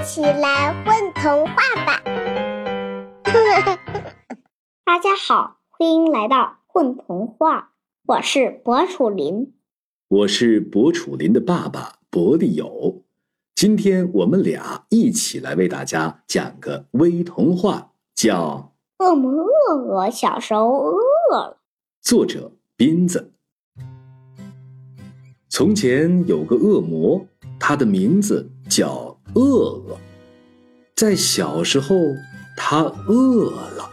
[0.00, 1.54] 一起来混童话
[1.84, 2.00] 吧！
[4.82, 7.72] 大家好，欢迎来到混童话，
[8.06, 9.52] 我是博楚林，
[10.08, 13.02] 我是博楚林的爸爸博利友。
[13.54, 18.72] 今天我们俩一起来为大家讲个微童话，叫
[19.04, 20.96] 《恶魔恶恶小时候饿
[21.30, 21.58] 了》。
[22.08, 23.34] 作者斌子。
[25.50, 27.26] 从前有个恶魔，
[27.58, 30.00] 他的名字叫饿了。
[30.96, 32.14] 在小时候，
[32.56, 33.90] 他饿了。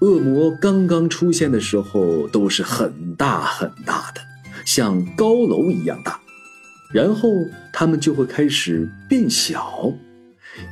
[0.00, 4.20] 恶魔刚刚出现的时候，都是很大很大的，
[4.64, 6.20] 像高楼一样大。
[6.92, 7.30] 然后
[7.72, 9.92] 他们就会开始变小，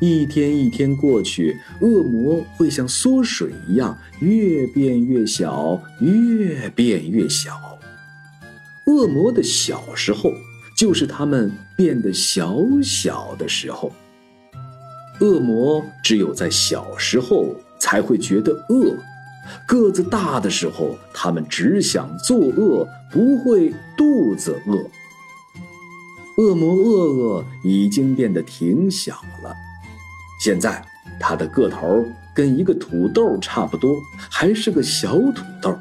[0.00, 7.78] 一天一天过去，恶魔会像缩水一样越变越小，越变越小。
[8.86, 10.30] 恶魔的小时候，
[10.76, 13.92] 就是他们变得小小的时候。
[15.20, 18.94] 恶魔只有在小时候才会觉得饿，
[19.66, 24.76] 个子大的时候，他们只想作恶，不会肚子饿。
[26.42, 29.54] 恶魔恶恶已经变得挺小了，
[30.38, 30.84] 现在
[31.18, 33.96] 他的个头跟一个土豆差不多，
[34.30, 35.74] 还是个小土豆。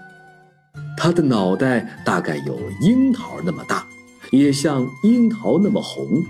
[0.96, 3.86] 他的脑袋大概有樱桃那么大，
[4.38, 6.24] 也像樱桃那么红。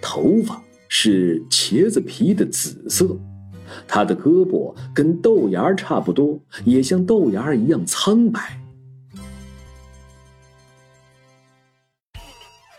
[0.00, 3.16] 头发是茄子皮的紫色。
[3.88, 8.60] 他的胳膊跟豆芽差不多，也像豆芽一样苍白。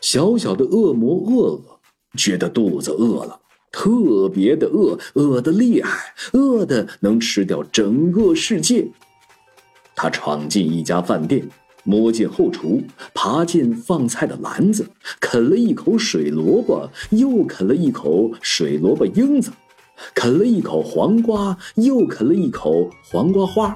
[0.02, 1.80] 小小的恶魔恶恶
[2.16, 8.88] 觉得肚子饿了，特别的饿，饿得厉害，饿得能吃掉整个世界。
[9.96, 11.46] 他闯进一家饭店，
[11.86, 12.82] 摸进后厨，
[13.14, 14.86] 爬进放菜的篮子，
[15.22, 19.52] 啃了一口水萝卜，又啃了一口水萝卜缨子，
[20.14, 23.74] 啃了一口黄瓜，又啃了一口黄瓜花，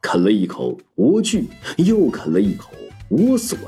[0.00, 1.44] 啃了一口莴苣，
[1.78, 2.70] 又啃了一口
[3.10, 3.58] 莴笋。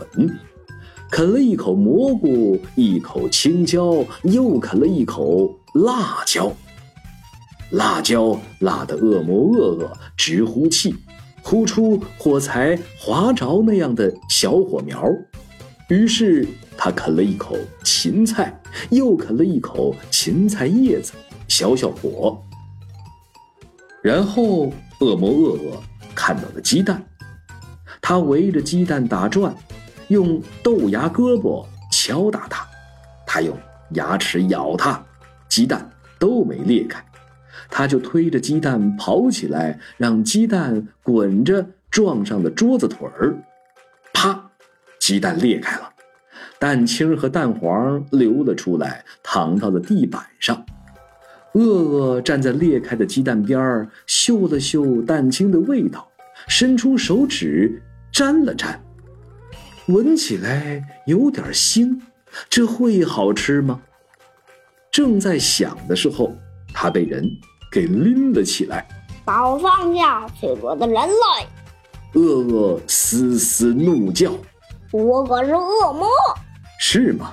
[1.11, 6.53] 啃了一口蘑菇，一口青椒，又啃了一口辣椒。
[7.71, 10.95] 辣椒辣得恶魔恶恶直呼气，
[11.44, 15.09] 呼出火柴划着那样的小火苗。
[15.91, 18.59] 于是他啃了一口芹菜，
[18.91, 21.12] 又啃了一口芹菜叶子，
[21.47, 22.43] 消消火。
[24.03, 25.82] 然后恶魔恶恶
[26.15, 27.05] 看到了鸡蛋，
[28.00, 29.55] 他围着鸡蛋打转。
[30.09, 32.66] 用豆芽胳膊敲打它，
[33.26, 33.56] 他用
[33.93, 35.03] 牙齿咬它，
[35.49, 37.03] 鸡蛋都没裂开，
[37.71, 43.35] 他就推着鸡蛋跑起来，让鸡蛋滚着撞上了桌子腿儿，
[44.13, 44.51] 啪，
[44.99, 45.89] 鸡蛋裂开了，
[46.59, 50.65] 蛋清和蛋黄流了出来，淌到了地板上。
[51.53, 56.09] 恶恶站在裂开的鸡蛋边儿，嗅了嗅蛋清的味道，
[56.49, 57.81] 伸出手指
[58.13, 58.81] 沾了沾。
[59.87, 62.01] 闻起来有点腥，
[62.49, 63.83] 这会好吃吗？
[64.91, 66.35] 正在想的时候，
[66.73, 67.25] 他被人
[67.75, 68.87] 给拎了起来。
[69.25, 72.21] 把我放下，脆弱的人类！
[72.21, 74.31] 恶恶嘶嘶怒叫
[74.93, 76.07] ：“我可是恶魔！”
[76.79, 77.33] 是吗？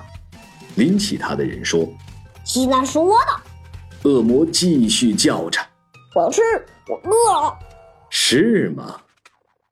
[0.74, 1.86] 拎起他的人说
[2.42, 5.60] ：“鸡蛋是我的。”恶魔继续叫着
[6.16, 6.42] ：“我吃，
[6.88, 7.56] 我饿了。”
[8.10, 9.00] 是吗？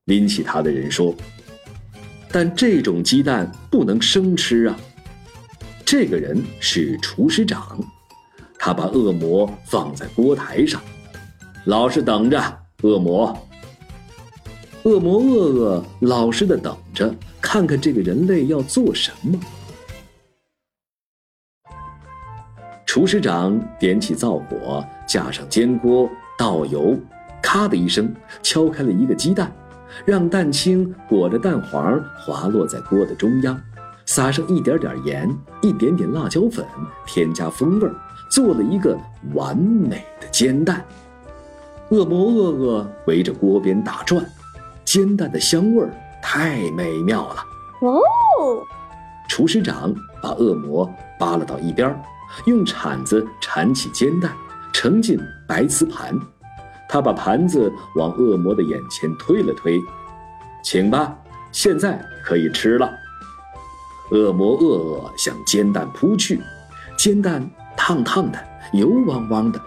[0.05, 1.13] 拎起他的人说。
[2.33, 4.79] 但这种鸡蛋不能生吃啊！
[5.85, 7.77] 这个人是厨师长，
[8.63, 10.79] 他把恶魔放在锅台上，
[11.65, 12.39] 老实等着。
[12.83, 13.35] 恶魔，
[14.83, 19.41] 恶魔，恶恶，老实的等着，看看这个人类要做什么。
[22.85, 26.07] 厨师长点起灶火，架上煎锅，
[26.39, 26.99] 倒油，
[27.43, 29.51] 咔的一声，敲开了一个鸡蛋。
[30.05, 33.59] 让蛋清裹着蛋黄滑落在锅的中央，
[34.05, 35.29] 撒上一点点盐，
[35.63, 36.65] 一点点辣椒粉，
[37.07, 37.91] 添加风味，
[38.31, 38.97] 做了一个
[39.35, 40.85] 完美的煎蛋。
[41.91, 44.25] 恶魔恶恶围着锅边打转，
[44.85, 45.91] 煎蛋的香味儿
[46.23, 47.45] 太美妙了。
[47.81, 48.63] 哦，
[49.29, 50.89] 厨师长把恶魔
[51.19, 52.01] 扒拉到一边，
[52.47, 54.33] 用铲子铲起煎蛋，
[54.73, 55.19] 盛进
[55.49, 56.15] 白瓷盘。
[56.89, 59.81] 他把盘子往恶魔的眼前推了推，
[60.65, 61.17] 请吧，
[61.53, 62.91] 现在可以吃了。
[64.11, 66.41] 恶魔恶恶向煎蛋扑去，
[66.99, 67.49] 煎蛋
[67.83, 68.39] 烫烫的，
[68.75, 69.59] 油汪汪的，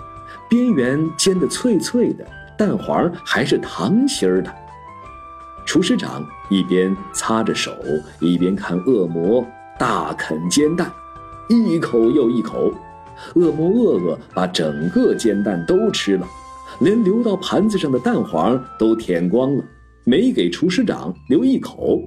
[0.47, 2.23] 边缘煎得脆脆的，
[2.55, 4.53] 蛋黄还是糖心儿的。
[5.65, 7.71] 厨师长一边擦着手，
[8.19, 9.43] 一边看恶魔
[9.79, 10.93] 大啃煎蛋，
[11.49, 12.71] 一口又一口，
[13.33, 16.27] 恶魔恶恶把整个煎蛋都吃了，
[16.81, 19.63] 连流到盘子上的蛋黄都舔光了，
[20.05, 21.99] 没给厨师长留一口。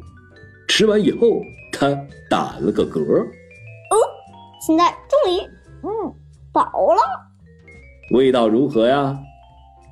[0.69, 1.43] 吃完以后，
[1.73, 1.89] 他
[2.31, 3.01] 打了个嗝。
[3.01, 3.97] 哦，
[4.65, 5.56] 现在终于，
[5.87, 6.13] 嗯，
[6.53, 7.01] 饱了。
[8.11, 9.17] 味道如何呀？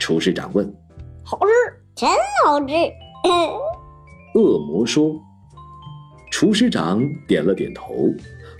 [0.00, 0.66] 厨师长问。
[1.22, 1.52] 好吃，
[1.94, 2.08] 真
[2.44, 2.74] 好吃。
[4.34, 5.14] 恶魔说。
[6.32, 7.94] 厨师长点了点头。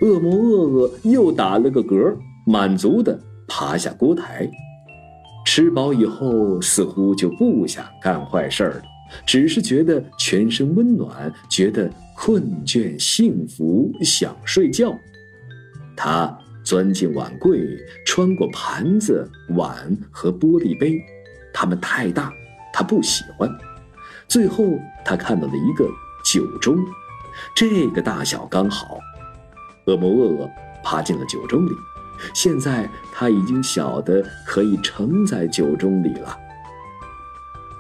[0.01, 2.17] 恶魔恶恶又打了个嗝，
[2.47, 4.49] 满足的爬下锅台。
[5.45, 8.83] 吃饱以后，似乎就不想干坏事了，
[9.27, 14.97] 只是觉得全身温暖，觉得困倦、幸福，想睡觉。
[15.97, 17.61] 他钻进碗柜，
[18.07, 20.99] 穿过盘子、碗和玻璃杯，
[21.53, 22.33] 它们太大，
[22.73, 23.51] 他不喜欢。
[24.27, 24.65] 最后，
[25.05, 25.85] 他看到了一个
[26.25, 26.83] 酒盅，
[27.55, 28.99] 这个大小刚好。
[29.87, 30.51] 恶魔恶恶
[30.83, 31.75] 爬进了酒盅里，
[32.35, 36.37] 现在他已经小得可以盛在酒盅里了。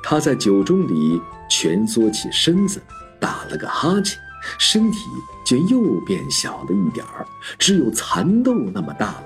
[0.02, 2.82] 他在酒盅里蜷缩起身子，
[3.18, 4.18] 打了个哈欠，
[4.58, 5.08] 身体
[5.44, 7.26] 就又变小了一点儿，
[7.58, 9.24] 只有蚕豆那么大了。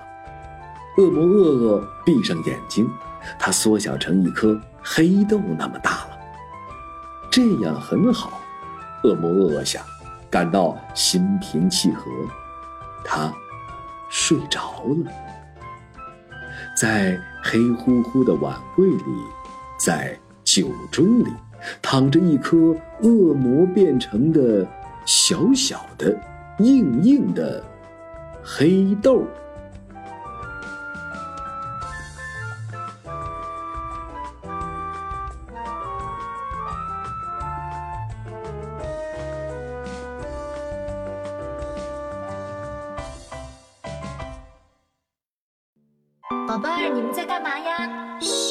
[0.99, 2.91] 恶魔恶恶闭上眼睛，
[3.39, 6.19] 他缩小成一颗黑豆那么大了。
[7.31, 8.41] 这样很好，
[9.05, 9.85] 恶魔恶恶想，
[10.31, 12.11] 感到心平气和。
[13.05, 13.33] 他
[14.11, 15.13] 睡着了，
[16.77, 19.05] 在黑乎乎的碗柜里，
[19.79, 21.31] 在酒盅里，
[21.81, 24.67] 躺着一颗恶魔变成的
[25.09, 26.15] 小小的、
[26.59, 27.65] 硬硬的
[28.45, 29.25] 黑豆。
[46.47, 48.19] 宝贝儿，你们在干嘛呀？
[48.21, 48.48] 嘘，